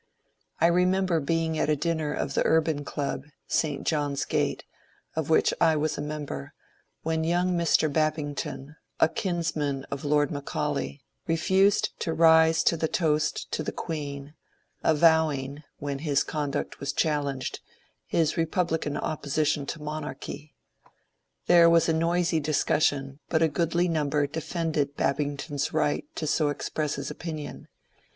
I 0.59 0.65
remember 0.65 1.19
being 1.19 1.59
at 1.59 1.69
a 1.69 1.75
dinner 1.75 2.11
of 2.11 2.33
the 2.33 2.43
Urban 2.43 2.83
Club, 2.83 3.25
St. 3.47 3.85
John's 3.85 4.25
Gate, 4.25 4.63
of 5.15 5.29
which 5.29 5.53
I 5.61 5.75
was 5.75 5.95
a 5.95 6.01
member, 6.01 6.55
when 7.03 7.23
young 7.23 7.55
Mr. 7.55 7.87
Babington, 7.93 8.77
a 8.99 9.07
kins 9.07 9.55
man 9.55 9.85
of 9.91 10.03
Lord 10.03 10.31
Maoaulay, 10.31 11.01
refused 11.27 11.89
to 11.99 12.15
rise 12.15 12.63
to 12.63 12.75
the 12.75 12.87
toast 12.87 13.51
to 13.51 13.61
the 13.61 13.71
Queen, 13.71 14.33
avowing, 14.83 15.61
when 15.77 15.99
his 15.99 16.23
conduct 16.23 16.79
was 16.79 16.93
challenged, 16.93 17.59
his 18.07 18.37
repub 18.37 18.69
lican 18.69 18.99
opposition 18.99 19.67
to 19.67 19.83
monarchy. 19.83 20.55
There 21.45 21.69
was 21.69 21.87
a 21.87 21.93
noisy 21.93 22.39
discussion, 22.39 23.19
but 23.29 23.43
a 23.43 23.47
goodly 23.47 23.87
number 23.87 24.25
defended 24.25 24.95
Babington's 24.97 25.73
right 25.73 26.05
to 26.15 26.25
so 26.25 26.47
ex 26.49 26.69
press 26.69 26.95
his 26.95 27.11
opinion. 27.11 27.67